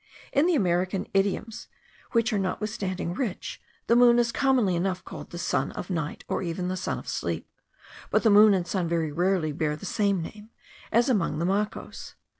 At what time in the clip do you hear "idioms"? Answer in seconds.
1.13-1.67